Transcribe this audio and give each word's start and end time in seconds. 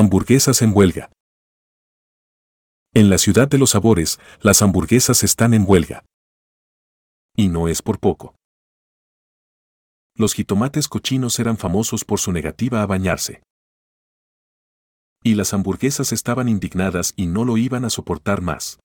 Hamburguesas 0.00 0.62
en 0.62 0.74
huelga. 0.74 1.12
En 2.94 3.10
la 3.10 3.18
ciudad 3.18 3.48
de 3.48 3.58
los 3.58 3.68
sabores, 3.68 4.18
las 4.40 4.62
hamburguesas 4.62 5.22
están 5.22 5.52
en 5.52 5.66
huelga. 5.68 6.06
Y 7.36 7.48
no 7.48 7.68
es 7.68 7.82
por 7.82 8.00
poco. 8.00 8.34
Los 10.16 10.32
jitomates 10.32 10.88
cochinos 10.88 11.38
eran 11.38 11.58
famosos 11.58 12.06
por 12.06 12.18
su 12.18 12.32
negativa 12.32 12.80
a 12.80 12.86
bañarse. 12.86 13.42
Y 15.22 15.34
las 15.34 15.52
hamburguesas 15.52 16.14
estaban 16.14 16.48
indignadas 16.48 17.12
y 17.14 17.26
no 17.26 17.44
lo 17.44 17.58
iban 17.58 17.84
a 17.84 17.90
soportar 17.90 18.40
más. 18.40 18.80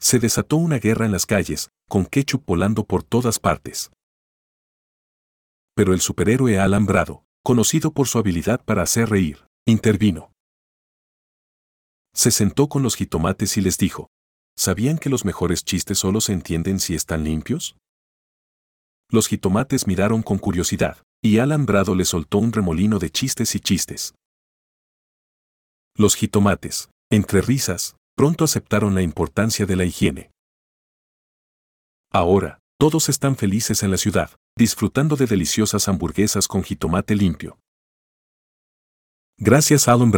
Se 0.00 0.18
desató 0.18 0.56
una 0.56 0.78
guerra 0.78 1.04
en 1.04 1.12
las 1.12 1.26
calles, 1.26 1.68
con 1.90 2.06
ketchup 2.06 2.46
volando 2.46 2.86
por 2.86 3.02
todas 3.02 3.38
partes. 3.38 3.90
Pero 5.74 5.92
el 5.92 6.00
superhéroe 6.00 6.58
alambrado, 6.58 7.25
conocido 7.46 7.92
por 7.92 8.08
su 8.08 8.18
habilidad 8.18 8.64
para 8.64 8.82
hacer 8.82 9.08
reír, 9.08 9.46
intervino. 9.68 10.32
Se 12.12 12.32
sentó 12.32 12.68
con 12.68 12.82
los 12.82 12.96
jitomates 12.96 13.56
y 13.56 13.60
les 13.60 13.78
dijo, 13.78 14.08
¿sabían 14.58 14.98
que 14.98 15.10
los 15.10 15.24
mejores 15.24 15.64
chistes 15.64 15.96
solo 15.96 16.20
se 16.20 16.32
entienden 16.32 16.80
si 16.80 16.96
están 16.96 17.22
limpios? 17.22 17.76
Los 19.08 19.28
jitomates 19.28 19.86
miraron 19.86 20.24
con 20.24 20.38
curiosidad, 20.38 21.04
y 21.22 21.38
Alambrado 21.38 21.94
le 21.94 22.04
soltó 22.04 22.38
un 22.38 22.52
remolino 22.52 22.98
de 22.98 23.10
chistes 23.10 23.54
y 23.54 23.60
chistes. 23.60 24.12
Los 25.96 26.16
jitomates, 26.16 26.90
entre 27.12 27.42
risas, 27.42 27.94
pronto 28.16 28.42
aceptaron 28.42 28.96
la 28.96 29.02
importancia 29.02 29.66
de 29.66 29.76
la 29.76 29.84
higiene. 29.84 30.32
Ahora, 32.10 32.58
todos 32.76 33.08
están 33.08 33.36
felices 33.36 33.84
en 33.84 33.92
la 33.92 33.98
ciudad, 33.98 34.32
disfrutando 34.58 35.16
de 35.16 35.26
deliciosas 35.26 35.86
hamburguesas 35.86 36.48
con 36.48 36.62
jitomate 36.62 37.14
limpio. 37.14 37.58
Gracias 39.38 39.86
a. 39.86 39.96
Un 39.96 40.10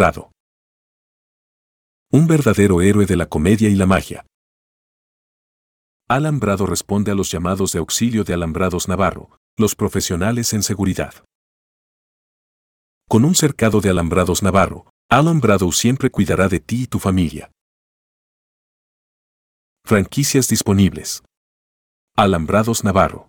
verdadero 2.28 2.80
héroe 2.80 3.04
de 3.04 3.16
la 3.16 3.28
comedia 3.28 3.68
y 3.68 3.74
la 3.74 3.86
magia. 3.86 4.24
Alambrado 6.08 6.66
responde 6.66 7.10
a 7.10 7.16
los 7.16 7.32
llamados 7.32 7.72
de 7.72 7.80
auxilio 7.80 8.22
de 8.22 8.32
Alambrados 8.32 8.86
Navarro, 8.88 9.36
los 9.58 9.74
profesionales 9.74 10.52
en 10.52 10.62
seguridad. 10.62 11.24
Con 13.08 13.24
un 13.24 13.34
cercado 13.34 13.80
de 13.80 13.90
Alambrados 13.90 14.44
Navarro, 14.44 14.88
Alambrado 15.10 15.72
siempre 15.72 16.10
cuidará 16.10 16.48
de 16.48 16.60
ti 16.60 16.84
y 16.84 16.86
tu 16.86 17.00
familia. 17.00 17.50
Franquicias 19.84 20.48
disponibles. 20.48 21.24
Alambrados 22.16 22.84
Navarro. 22.84 23.28